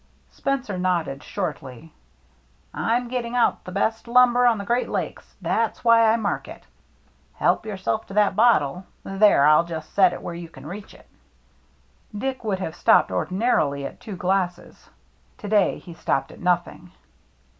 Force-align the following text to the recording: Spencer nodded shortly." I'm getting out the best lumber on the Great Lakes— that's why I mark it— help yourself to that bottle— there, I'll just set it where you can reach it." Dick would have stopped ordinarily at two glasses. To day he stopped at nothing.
Spencer 0.31 0.79
nodded 0.79 1.21
shortly." 1.21 1.93
I'm 2.89 3.07
getting 3.07 3.35
out 3.35 3.63
the 3.65 3.71
best 3.71 4.07
lumber 4.07 4.47
on 4.47 4.57
the 4.57 4.65
Great 4.65 4.89
Lakes— 4.89 5.35
that's 5.43 5.83
why 5.83 6.11
I 6.11 6.15
mark 6.15 6.47
it— 6.47 6.63
help 7.35 7.67
yourself 7.67 8.07
to 8.07 8.13
that 8.15 8.35
bottle— 8.35 8.87
there, 9.03 9.45
I'll 9.45 9.63
just 9.63 9.93
set 9.93 10.11
it 10.13 10.23
where 10.23 10.33
you 10.33 10.49
can 10.49 10.65
reach 10.65 10.95
it." 10.95 11.05
Dick 12.17 12.43
would 12.43 12.57
have 12.57 12.73
stopped 12.75 13.11
ordinarily 13.11 13.85
at 13.85 13.99
two 13.99 14.15
glasses. 14.15 14.89
To 15.37 15.47
day 15.47 15.77
he 15.77 15.93
stopped 15.93 16.31
at 16.31 16.39
nothing. 16.39 16.91